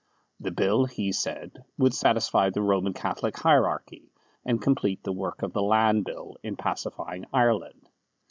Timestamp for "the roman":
2.49-2.91